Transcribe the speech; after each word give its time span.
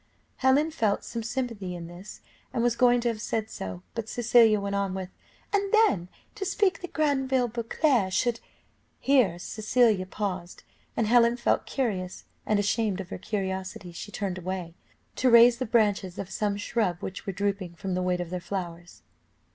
Helen 0.37 0.71
felt 0.71 1.03
some 1.03 1.21
sympathy 1.21 1.75
in 1.75 1.85
this, 1.85 2.21
and 2.51 2.63
was 2.63 2.75
going 2.75 3.01
to 3.01 3.07
have 3.09 3.21
said 3.21 3.51
so, 3.51 3.83
but 3.93 4.09
Cecilia 4.09 4.59
went 4.59 4.73
on 4.73 4.95
with 4.95 5.09
"And 5.53 5.71
then 5.71 6.09
to 6.33 6.43
expect 6.43 6.81
that 6.81 6.91
Granville 6.91 7.47
Beauclerc 7.47 8.11
should" 8.11 8.39
Here 9.09 9.37
Cecilia 9.37 10.07
paused, 10.07 10.63
and 10.97 11.05
Helen 11.05 11.37
felt 11.37 11.67
curious, 11.67 12.25
and 12.47 12.57
ashamed 12.57 12.99
of 12.99 13.09
her 13.11 13.19
curiosity; 13.19 13.91
she 13.91 14.11
turned 14.11 14.39
away, 14.39 14.73
to 15.17 15.29
raise 15.29 15.59
the 15.59 15.67
branches 15.67 16.17
of 16.17 16.31
some 16.31 16.57
shrub, 16.57 16.97
which 17.01 17.27
were 17.27 17.33
drooping 17.33 17.75
from 17.75 17.93
the 17.93 18.01
weight 18.01 18.21
of 18.21 18.31
their 18.31 18.39
flowers. 18.41 19.03